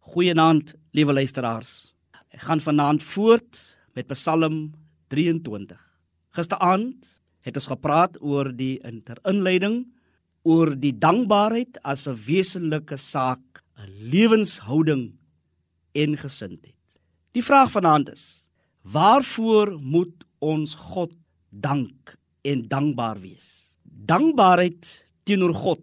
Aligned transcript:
Goeienaand, 0.00 0.72
liewe 0.96 1.12
luisteraars. 1.12 1.92
Ek 2.32 2.40
gaan 2.48 2.62
vanaand 2.64 3.02
voort 3.04 3.58
met 3.94 4.08
Psalm 4.08 4.72
23. 5.12 5.76
Gisteraand 6.32 7.10
het 7.44 7.58
ons 7.60 7.68
gepraat 7.68 8.16
oor 8.24 8.48
die 8.56 8.78
interinleiding 8.86 9.84
oor 10.48 10.72
die 10.72 10.94
dankbaarheid 10.96 11.76
as 11.84 12.08
'n 12.08 12.16
wesenlike 12.16 12.96
saak, 12.96 13.62
'n 13.76 13.92
lewenshouding 14.10 15.12
en 15.92 16.16
gesindheid. 16.16 16.80
Die 17.32 17.44
vraag 17.44 17.70
vanaand 17.70 18.08
is: 18.08 18.44
Waarvoor 18.82 19.78
moet 19.78 20.24
ons 20.40 20.74
God 20.74 21.12
dank 21.50 22.16
en 22.42 22.68
dankbaar 22.68 23.20
wees? 23.20 23.68
Dankbaarheid 23.84 25.06
teenoor 25.24 25.54
God 25.54 25.82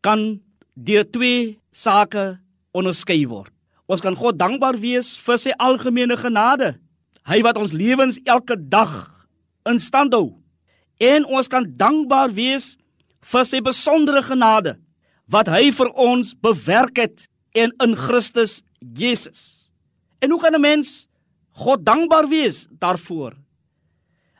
kan 0.00 0.40
deur 0.74 1.04
twee 1.10 1.58
sake 1.72 2.38
onderskei 2.78 3.24
word. 3.26 3.52
Ons 3.88 4.02
kan 4.04 4.16
God 4.16 4.38
dankbaar 4.38 4.76
wees 4.80 5.14
vir 5.24 5.38
sy 5.40 5.54
algemene 5.58 6.16
genade. 6.20 6.74
Hy 7.28 7.40
wat 7.44 7.58
ons 7.60 7.72
lewens 7.76 8.20
elke 8.28 8.56
dag 8.56 9.08
in 9.68 9.80
stand 9.80 10.14
hou. 10.16 10.36
En 11.00 11.24
ons 11.24 11.48
kan 11.48 11.64
dankbaar 11.64 12.32
wees 12.36 12.74
vir 13.32 13.48
sy 13.48 13.60
besondere 13.64 14.22
genade 14.24 14.76
wat 15.28 15.50
hy 15.52 15.68
vir 15.76 15.90
ons 15.92 16.32
bewerk 16.40 17.00
het 17.00 17.26
en 17.56 17.72
in 17.84 17.94
Christus 17.96 18.62
Jesus. 18.80 19.68
En 20.20 20.30
hoe 20.30 20.40
kan 20.40 20.54
'n 20.54 20.60
mens 20.60 21.06
God 21.52 21.84
dankbaar 21.84 22.28
wees 22.28 22.66
daarvoor? 22.70 23.36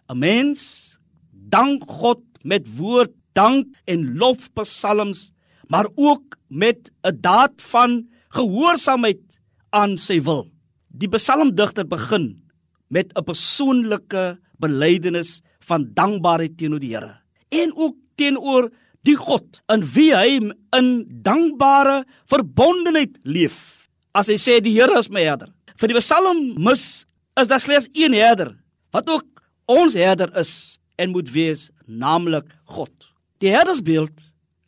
'n 0.08 0.18
Mens 0.18 0.98
dank 1.32 1.82
God 1.86 2.20
met 2.42 2.64
woord 2.76 3.12
dank 3.32 3.66
en 3.84 4.16
lofpsalms, 4.16 5.32
maar 5.68 5.86
ook 5.94 6.36
met 6.48 6.90
'n 7.02 7.20
daad 7.20 7.52
van 7.56 8.08
gehoorsaamheid 8.34 9.38
aan 9.70 9.96
sy 9.96 10.20
wil. 10.24 10.46
Die 10.88 11.08
psalmdigter 11.08 11.86
begin 11.88 12.42
met 12.88 13.12
'n 13.14 13.24
persoonlike 13.24 14.38
belydenis 14.58 15.40
van 15.60 15.88
dankbaarheid 15.94 16.56
teenoor 16.56 16.80
die 16.80 16.94
Here 16.94 17.20
en 17.50 17.72
ook 17.76 17.96
teenoor 18.16 18.70
die 19.06 19.16
God 19.16 19.60
in 19.72 19.84
wie 19.94 20.10
hy 20.14 20.40
in 20.76 20.88
dankbare 21.24 22.04
verbondenheid 22.28 23.18
leef. 23.22 23.88
As 24.12 24.28
hy 24.28 24.36
sê 24.36 24.60
die 24.60 24.74
Here 24.74 24.98
is 24.98 25.08
my 25.08 25.22
herder. 25.22 25.52
Vir 25.78 25.88
die 25.88 26.00
psalmis 26.00 27.06
is 27.38 27.48
daar 27.48 27.62
slegs 27.62 27.88
een 27.94 28.12
herder 28.12 28.56
wat 28.90 29.08
ook 29.08 29.26
ons 29.66 29.94
herder 29.94 30.32
is 30.36 30.78
en 30.98 31.12
moet 31.14 31.30
wees, 31.30 31.68
naamlik 31.86 32.48
God. 32.64 32.90
Die 33.38 33.52
herdersbeeld, 33.54 34.10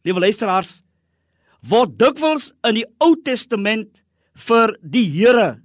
liewe 0.06 0.20
luisteraars, 0.20 0.80
word 1.66 1.96
dikwels 2.00 2.50
in 2.66 2.80
die 2.80 2.86
Ou 3.02 3.16
Testament 3.24 4.00
vir 4.46 4.76
die 4.80 5.04
Here 5.04 5.60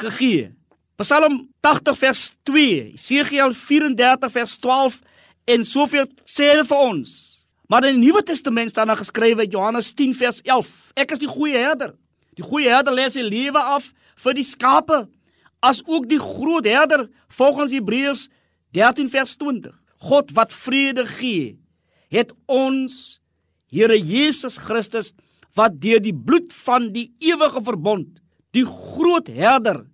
gegee. 0.00 0.52
Psalm 1.00 1.48
80 1.64 1.98
vers 1.98 2.22
2, 2.46 2.94
Jesegiel 2.94 3.54
34 3.54 4.32
vers 4.32 4.58
12 4.62 5.00
en 5.50 5.64
soveel 5.66 6.06
sê 6.24 6.52
dit 6.54 6.68
vir 6.68 6.84
ons. 6.86 7.12
Maar 7.68 7.88
in 7.88 7.98
die 7.98 8.06
Nuwe 8.06 8.22
Testament 8.22 8.70
staan 8.70 8.92
daar 8.92 9.00
geskrywe 9.00 9.48
Johannes 9.50 9.92
10 9.96 10.14
vers 10.14 10.40
11. 10.44 10.70
Ek 11.00 11.16
is 11.16 11.22
die 11.22 11.30
goeie 11.30 11.58
herder. 11.58 11.94
Die 12.38 12.44
goeie 12.44 12.70
herder 12.70 12.94
lê 12.94 13.08
sy 13.10 13.24
lewe 13.24 13.58
af 13.58 13.88
vir 14.22 14.36
die 14.36 14.46
skape, 14.46 15.04
as 15.64 15.80
ook 15.88 16.06
die 16.10 16.20
groot 16.20 16.66
herder 16.68 17.08
volgens 17.32 17.72
Hebreërs 17.72 18.28
13 18.76 19.10
vers 19.10 19.34
20. 19.40 19.72
God 20.04 20.32
wat 20.36 20.52
vrede 20.52 21.06
gee, 21.08 21.54
het 22.12 22.34
ons 22.46 23.18
Here 23.74 23.96
Jesus 23.98 24.54
Christus 24.60 25.10
wat 25.58 25.80
deur 25.82 26.02
die 26.02 26.14
bloed 26.14 26.52
van 26.64 26.90
die 26.94 27.08
ewige 27.22 27.62
verbond 27.64 28.20
die 28.54 28.66
groot 28.66 29.28
herder 29.30 29.84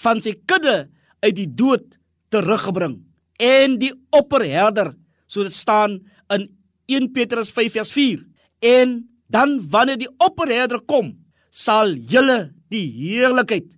van 0.00 0.22
sy 0.24 0.34
kudde 0.48 0.88
uit 1.24 1.34
die 1.36 1.48
dood 1.48 1.98
teruggebring 2.32 3.00
en 3.42 3.78
die 3.80 3.92
opperherder 4.16 4.94
so 5.28 5.44
dit 5.44 5.54
staan 5.54 6.00
in 6.34 6.48
1 6.88 7.12
Petrus 7.12 7.50
5 7.52 7.78
vers 7.78 7.92
4 7.92 8.24
en 8.64 9.00
dan 9.28 9.58
wanneer 9.72 10.00
die 10.00 10.12
opperherder 10.24 10.80
kom 10.88 11.12
sal 11.50 11.94
julle 12.12 12.54
die 12.72 12.86
heerlikheid 12.92 13.74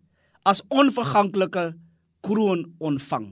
as 0.47 0.63
onverganklike 0.73 1.75
kroon 2.25 2.65
ontvang. 2.79 3.31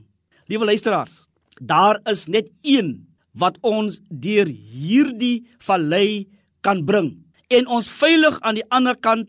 Liewe 0.49 0.69
luisteraars 0.71 1.25
daar 1.59 1.99
is 2.07 2.27
net 2.31 2.51
een 2.63 3.09
wat 3.39 3.59
ons 3.67 3.99
deur 4.09 4.47
hierdie 4.47 5.47
vallei 5.67 6.29
kan 6.63 6.85
bring 6.87 7.17
en 7.49 7.69
ons 7.69 7.89
veilig 7.89 8.39
aan 8.41 8.59
die 8.59 8.67
ander 8.75 8.97
kant 8.97 9.29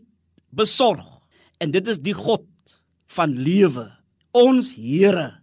besorg. 0.56 1.06
En 1.60 1.72
dit 1.72 1.86
is 1.88 2.00
die 2.00 2.16
God 2.16 2.46
van 3.16 3.34
lewe, 3.36 3.88
ons 4.36 4.72
Here. 4.76 5.40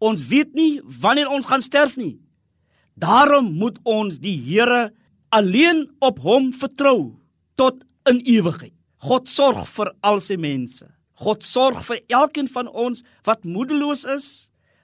Ons 0.00 0.22
weet 0.30 0.54
nie 0.56 0.80
wanneer 1.02 1.30
ons 1.30 1.48
gaan 1.48 1.64
sterf 1.64 1.96
nie. 2.00 2.18
Daarom 3.00 3.52
moet 3.56 3.78
ons 3.88 4.18
die 4.20 4.36
Here 4.36 4.90
alleen 5.30 5.86
op 6.00 6.20
hom 6.24 6.50
vertrou 6.52 7.16
tot 7.60 7.82
in 8.08 8.20
ewigheid. 8.26 8.74
God 9.00 9.28
sorg 9.32 9.64
vir 9.72 9.92
al 10.04 10.20
sy 10.20 10.36
mense. 10.40 10.84
God 11.20 11.44
sorg 11.44 11.82
vir 11.86 12.00
elkeen 12.12 12.48
van 12.48 12.68
ons 12.68 13.04
wat 13.28 13.44
moedeloos 13.44 14.04
is, 14.08 14.26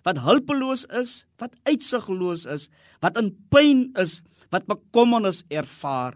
wat 0.05 0.21
hulpeloos 0.25 0.85
is, 0.97 1.25
wat 1.41 1.57
uitsigloos 1.69 2.47
is, 2.49 2.69
wat 3.05 3.17
in 3.21 3.33
pyn 3.53 3.91
is, 4.01 4.21
wat 4.53 4.69
bekommernis 4.69 5.43
ervaar. 5.53 6.15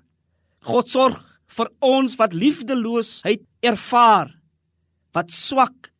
God 0.66 0.90
sorg 0.92 1.20
vir 1.56 1.70
ons 1.80 2.14
wat 2.20 2.34
liefdeloosheid 2.36 3.42
ervaar, 3.64 4.28
wat 5.16 5.32
swak 5.32 5.90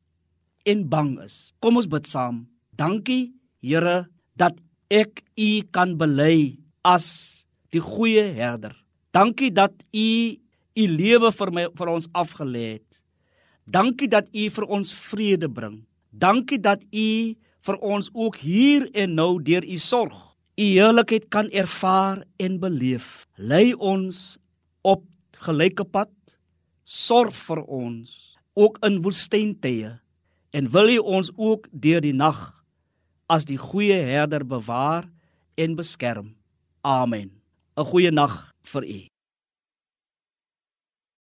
en 0.68 0.84
bang 0.88 1.16
is. 1.24 1.50
Kom 1.60 1.80
ons 1.80 1.88
bid 1.90 2.06
saam. 2.06 2.44
Dankie 2.76 3.32
Here 3.60 4.08
dat 4.40 4.56
ek 4.88 5.20
U 5.36 5.50
kan 5.72 5.98
bely 6.00 6.56
as 6.84 7.44
die 7.72 7.82
goeie 7.84 8.30
herder. 8.38 8.72
Dankie 9.12 9.50
dat 9.52 9.74
U 9.92 10.08
U 10.80 10.86
lewe 10.86 11.28
vir 11.34 11.50
my 11.52 11.66
vir 11.76 11.90
ons 11.92 12.08
afgelê 12.16 12.64
het. 12.78 13.00
Dankie 13.68 14.08
dat 14.08 14.30
U 14.32 14.48
vir 14.56 14.66
ons 14.78 14.92
vrede 14.96 15.50
bring. 15.52 15.82
Dankie 16.10 16.60
dat 16.60 16.80
U 16.88 17.36
vir 17.60 17.78
ons 17.84 18.08
ook 18.14 18.40
hier 18.40 18.88
en 18.96 19.16
nou 19.18 19.34
deur 19.44 19.64
U 19.64 19.78
sorg 19.78 20.30
U 20.60 20.64
heerlikheid 20.64 21.30
kan 21.32 21.48
ervaar 21.56 22.24
en 22.36 22.58
beleef. 22.60 23.26
Lei 23.36 23.72
ons 23.74 24.36
op 24.82 25.04
gelyke 25.44 25.84
pad 25.84 26.12
sorg 26.84 27.34
vir 27.36 27.62
ons 27.64 28.38
ook 28.58 28.80
in 28.86 29.00
woestyntye 29.04 29.98
en 30.56 30.70
wil 30.74 30.90
U 30.96 30.98
ons 31.20 31.30
ook 31.36 31.68
deur 31.70 32.02
die 32.02 32.16
nag 32.16 32.40
as 33.30 33.46
die 33.46 33.58
goeie 33.60 34.00
herder 34.10 34.42
bewaar 34.42 35.06
en 35.54 35.76
beskerm. 35.78 36.34
Amen. 36.82 37.30
'n 37.76 37.84
Goeie 37.84 38.10
nag 38.10 38.50
vir 38.72 38.84
u. 38.84 39.09